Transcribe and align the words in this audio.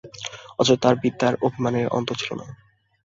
অথচ 0.59 0.69
তার 0.83 0.95
বিদ্যার 1.03 1.33
অভিমানের 1.41 1.87
অন্ত 1.89 2.09
ছিল 2.19 2.29
না। 2.39 2.45